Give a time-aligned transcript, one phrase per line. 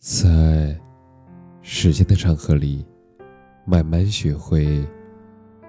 [0.00, 0.74] 在
[1.60, 2.86] 时间的长河里，
[3.66, 4.82] 慢慢学会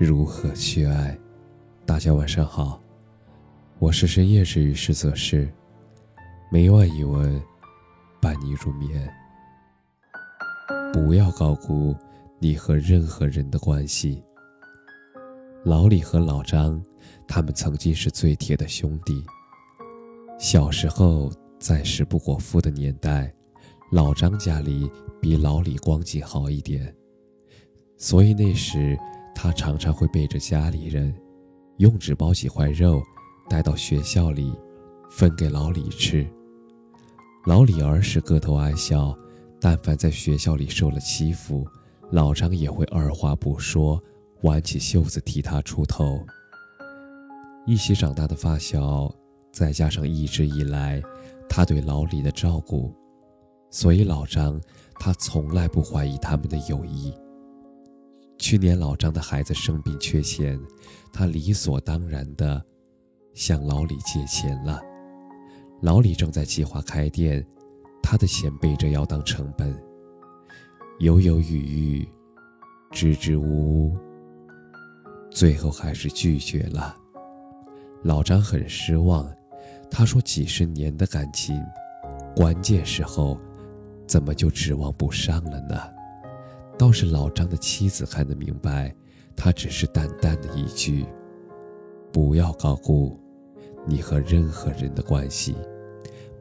[0.00, 1.16] 如何去爱。
[1.84, 2.82] 大家晚上好，
[3.78, 5.48] 我是深夜治愈师泽是
[6.50, 7.40] 每晚一文
[8.20, 9.08] 伴你入眠。
[10.92, 11.94] 不要高估
[12.40, 14.20] 你和任何人的关系。
[15.62, 16.84] 老李和老张，
[17.28, 19.24] 他们曾经是最铁的兄弟。
[20.36, 21.30] 小时候，
[21.60, 23.32] 在食不果腹的年代。
[23.96, 24.90] 老张家里
[25.22, 26.94] 比老李光景好一点，
[27.96, 28.94] 所以那时
[29.34, 31.16] 他常常会背着家里人，
[31.78, 33.02] 用纸包几块肉，
[33.48, 34.52] 带到学校里，
[35.08, 36.28] 分给老李吃。
[37.46, 39.16] 老李儿时个头矮小，
[39.58, 41.66] 但凡在学校里受了欺负，
[42.10, 43.98] 老张也会二话不说，
[44.42, 46.20] 挽起袖子替他出头。
[47.64, 49.10] 一起长大的发小，
[49.50, 51.02] 再加上一直以来
[51.48, 52.94] 他对老李的照顾。
[53.70, 54.60] 所以老张，
[54.98, 57.12] 他从来不怀疑他们的友谊。
[58.38, 60.58] 去年老张的孩子生病缺钱，
[61.12, 62.62] 他理所当然的
[63.34, 64.80] 向老李借钱了。
[65.82, 67.44] 老李正在计划开店，
[68.02, 69.74] 他的钱背着要当成本，
[71.00, 72.08] 犹犹豫豫，
[72.90, 73.96] 支支吾吾，
[75.30, 76.96] 最后还是拒绝了。
[78.02, 79.30] 老张很失望，
[79.90, 81.60] 他说：“几十年的感情，
[82.34, 83.38] 关键时候。”
[84.06, 85.76] 怎么就指望不上了呢？
[86.78, 88.94] 倒是老张的妻子看得明白，
[89.34, 91.06] 他只是淡淡的一句
[92.12, 93.18] ：“不要高估
[93.84, 95.56] 你和任何人的关系。”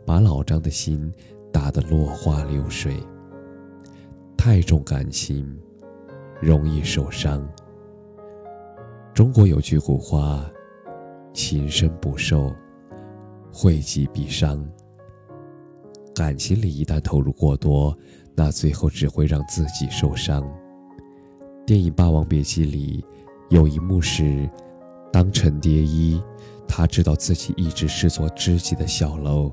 [0.05, 1.11] 把老张的心
[1.51, 3.01] 打得落花流水。
[4.37, 5.57] 太重感情，
[6.39, 7.47] 容易受伤。
[9.13, 10.45] 中国有句古话
[11.33, 12.53] ：“情深不寿，
[13.51, 14.63] 惠及必伤。”
[16.15, 17.95] 感情里一旦投入过多，
[18.33, 20.49] 那最后只会让自己受伤。
[21.65, 23.03] 电影《霸王别姬》里
[23.49, 24.49] 有一幕是，
[25.11, 26.21] 当陈蝶衣
[26.65, 29.51] 他知道自己一直视作知己的小楼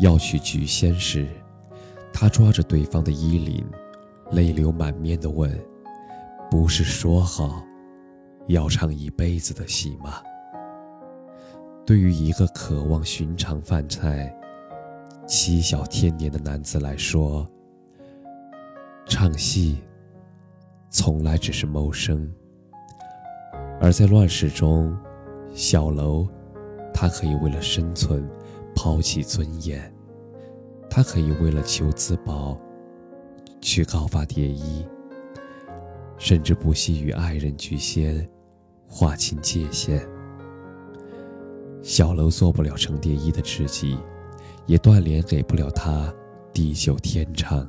[0.00, 1.26] 要娶菊仙时，
[2.12, 3.64] 他抓着对方的衣领，
[4.32, 5.50] 泪流满面地问
[6.50, 7.64] ：“不是说好
[8.48, 10.20] 要唱一辈子的戏吗？”
[11.86, 14.30] 对于一个渴望寻常饭菜。
[15.26, 17.48] 嬉笑天年的男子来说，
[19.06, 19.78] 唱戏
[20.90, 22.26] 从来只是谋生；
[23.80, 24.94] 而在乱世中，
[25.54, 26.28] 小楼
[26.92, 28.28] 他可以为了生存
[28.74, 29.92] 抛弃尊严，
[30.90, 32.58] 他可以为了求自保
[33.60, 34.84] 去告发蝶衣，
[36.18, 38.28] 甚至不惜与爱人菊仙
[38.86, 40.06] 划清界限。
[41.80, 43.96] 小楼做不了程蝶衣的知己。
[44.66, 46.12] 也断联给不了他
[46.52, 47.68] 地久天长。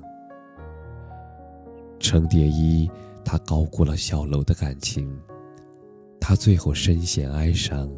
[1.99, 2.89] 程蝶衣，
[3.23, 5.09] 他高估了小楼的感情，
[6.19, 7.89] 他最后深陷哀伤，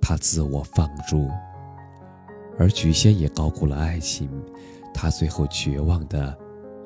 [0.00, 1.28] 他自我放逐；
[2.58, 4.30] 而菊仙也高估了爱情，
[4.94, 6.36] 他最后绝望的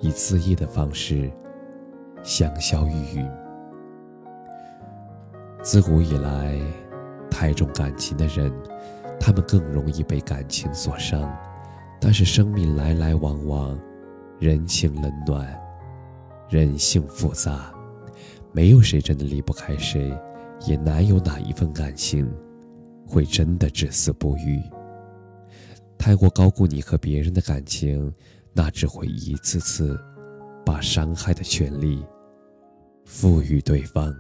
[0.01, 1.31] 以恣意的方式
[2.23, 3.31] 香消玉殒。
[5.63, 6.59] 自古以来，
[7.31, 8.53] 太重感情的人。
[9.21, 11.31] 他们更容易被感情所伤，
[12.01, 13.79] 但是生命来来往往，
[14.39, 15.47] 人情冷暖，
[16.49, 17.73] 人性复杂，
[18.51, 20.19] 没有谁真的离不开谁，
[20.67, 22.29] 也难有哪一份感情
[23.07, 24.61] 会真的至死不渝。
[25.99, 28.13] 太过高估你和别人的感情，
[28.55, 30.01] 那只会一次次
[30.65, 32.03] 把伤害的权利
[33.05, 34.13] 赋予对方。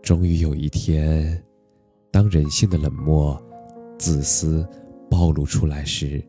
[0.00, 1.42] 终于有一天。
[2.10, 3.40] 当人性的冷漠、
[3.98, 4.66] 自私
[5.10, 6.24] 暴露出来时，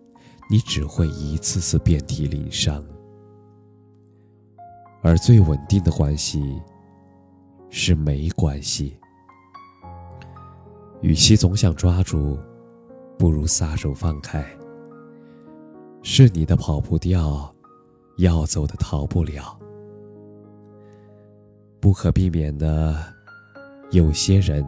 [0.50, 2.84] 你只会一次次遍体鳞伤。
[5.02, 6.62] 而最稳定的关系
[7.70, 8.98] 是没关系。
[11.02, 12.38] 与其总想抓住，
[13.18, 14.46] 不如撒手放开。
[16.04, 17.54] 是你的跑不掉，
[18.18, 19.58] 要走的逃不了。
[21.80, 23.02] 不可避免的，
[23.92, 24.66] 有些人。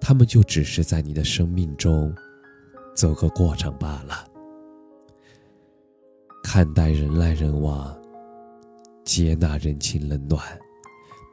[0.00, 2.14] 他们就只是在你的生命中
[2.94, 4.24] 走个过场罢了。
[6.42, 7.96] 看待人来人往，
[9.04, 10.40] 接纳人情冷暖，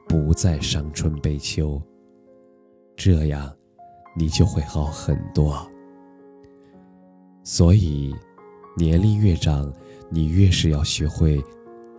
[0.07, 1.81] 不再伤春悲秋。
[2.95, 3.55] 这样，
[4.17, 5.69] 你就会好很多。
[7.43, 8.13] 所以，
[8.77, 9.71] 年龄越长，
[10.09, 11.43] 你越是要学会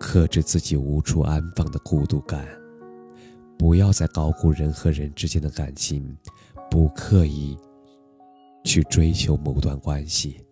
[0.00, 2.46] 克制自己无处安放的孤独感，
[3.56, 6.16] 不要再高估人和人之间的感情。
[6.74, 7.56] 不刻意
[8.64, 10.44] 去追求某段关系，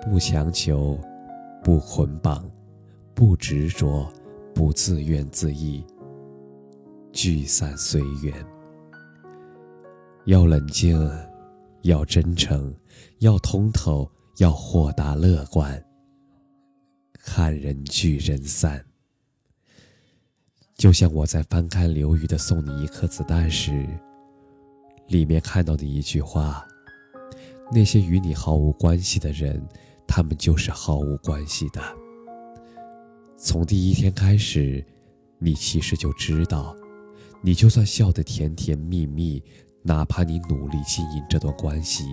[0.00, 0.98] 不强求，
[1.62, 2.50] 不捆绑，
[3.14, 4.10] 不执着，
[4.54, 5.84] 不自怨自艾，
[7.12, 8.32] 聚散随缘。
[10.24, 10.98] 要冷静，
[11.82, 12.74] 要真诚，
[13.18, 15.84] 要通透，要豁达乐观。
[17.12, 18.82] 看人聚人散。
[20.76, 23.86] 就像我在翻开刘瑜的《送你一颗子弹》时，
[25.08, 26.64] 里面看到的一句话
[27.72, 29.60] ：“那些与你毫无关系的人，
[30.06, 31.82] 他们就是毫无关系的。”
[33.36, 34.84] 从第一天开始，
[35.38, 36.76] 你其实就知道，
[37.40, 39.42] 你就算笑得甜甜蜜蜜，
[39.82, 42.04] 哪怕你努力经营这段关系，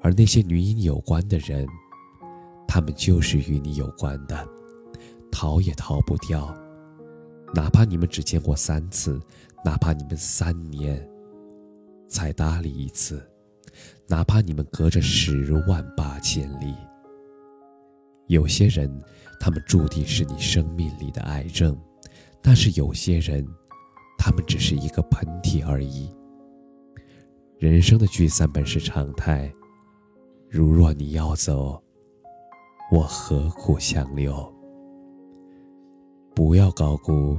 [0.00, 1.66] 而那些与你有关的人，
[2.66, 4.48] 他们就是与你有关的，
[5.30, 6.56] 逃也逃不掉。
[7.54, 9.20] 哪怕你们只见过三次，
[9.64, 11.08] 哪怕你们三年
[12.08, 13.22] 才搭理一次，
[14.06, 16.74] 哪怕你们隔着十万八千里，
[18.28, 18.90] 有些人，
[19.40, 21.74] 他们注定是你生命里的癌症；
[22.42, 23.46] 但是有些人，
[24.18, 26.10] 他们只是一个喷嚏而已。
[27.58, 29.52] 人生的聚散本是常态，
[30.50, 31.82] 如若你要走，
[32.92, 34.52] 我何苦强留？
[36.34, 37.38] 不要高估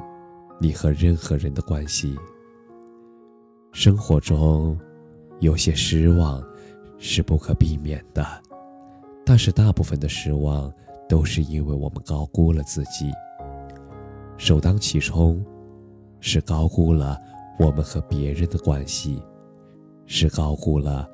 [0.60, 2.16] 你和任何人的关系。
[3.76, 4.80] 生活中
[5.42, 6.42] 有些失望
[6.98, 8.26] 是不可避免的，
[9.26, 10.74] 但是大部分的失望
[11.10, 13.12] 都是因为我们高估了自己。
[14.38, 15.46] 首当其冲
[16.22, 17.20] 是高估了
[17.60, 19.22] 我们和别人的关系，
[20.06, 21.06] 是高估了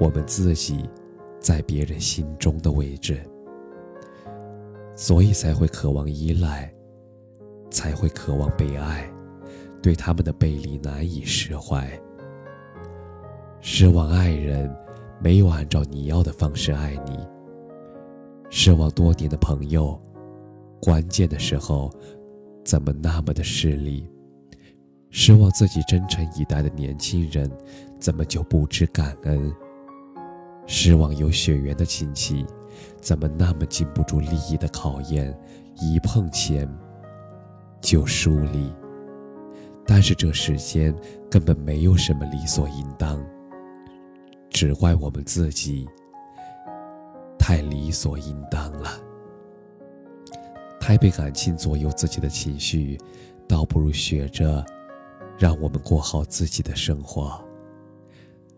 [0.00, 0.88] 我们自己
[1.38, 3.20] 在别人心中的位置，
[4.96, 6.72] 所以才会渴望依赖。
[7.70, 9.06] 才会渴望被爱，
[9.82, 11.88] 对他们的背离难以释怀。
[13.60, 14.74] 失望爱人
[15.20, 17.18] 没有按照你要的方式爱你。
[18.50, 20.00] 失望多年的朋友，
[20.80, 21.90] 关键的时候
[22.64, 24.08] 怎么那么的势利？
[25.10, 27.50] 失望自己真诚以待的年轻人，
[27.98, 29.52] 怎么就不知感恩？
[30.66, 32.44] 失望有血缘的亲戚，
[33.00, 35.36] 怎么那么经不住利益的考验？
[35.80, 36.68] 一碰钱。
[37.80, 38.72] 就疏离，
[39.90, 40.94] 但是这世间
[41.30, 43.18] 根本没有什么理所应当，
[44.50, 45.88] 只怪我们自己
[47.38, 48.90] 太理所应当了，
[50.78, 52.98] 太被感情左右自己的情绪，
[53.48, 54.62] 倒不如学着
[55.38, 57.42] 让我们过好自己的生活。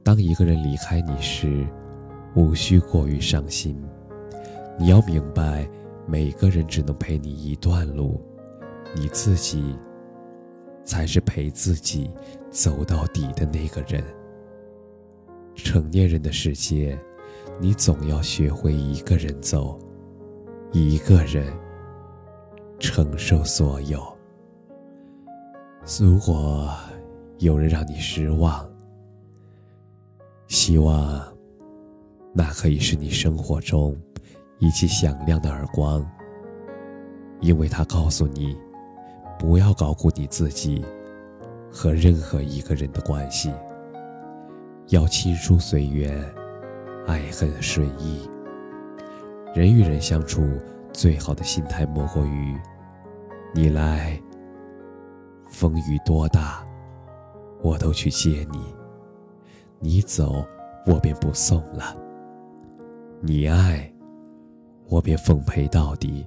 [0.03, 1.65] 当一个人离开你时，
[2.35, 3.81] 无需过于伤心，
[4.77, 5.65] 你要明白，
[6.09, 8.21] 每个人只能陪你一段路。
[8.97, 9.77] 你自己
[10.91, 12.11] 才是陪自己
[12.51, 14.03] 走到底的那个人。
[15.55, 16.99] 成年人的世界，
[17.61, 19.79] 你总要学会一个人走，
[20.73, 21.57] 一个人
[22.81, 24.03] 承受所有。
[26.01, 26.69] 如果
[27.39, 28.69] 有人让你失望，
[30.49, 31.23] 希望
[32.35, 33.97] 那可以是你生活中
[34.59, 36.05] 一记响亮的耳光，
[37.41, 38.59] 因为他告诉你。
[39.41, 40.85] 不要高估你自己
[41.73, 43.51] 和任何一个人的关系，
[44.89, 46.23] 要亲疏随缘，
[47.07, 48.29] 爱恨顺意。
[49.55, 50.47] 人与人相处，
[50.93, 52.55] 最好的心态莫过于：
[53.55, 54.21] 你来，
[55.49, 56.63] 风雨多大，
[57.63, 58.59] 我都去接你；
[59.79, 60.45] 你走，
[60.87, 61.97] 我便不送了；
[63.23, 63.91] 你爱，
[64.87, 66.27] 我便奉陪到底；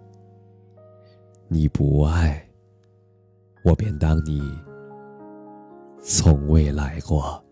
[1.47, 2.43] 你不爱。
[3.63, 4.41] 我便当你
[6.01, 7.43] 从未来过。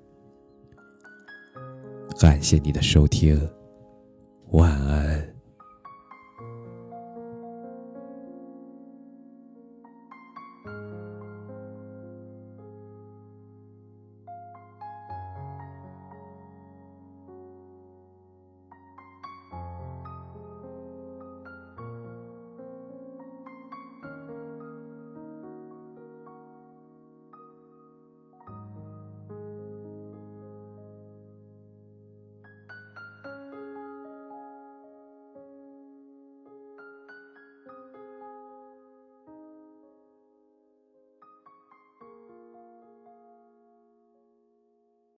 [2.20, 3.50] 感谢你的收听，
[4.50, 5.36] 晚安。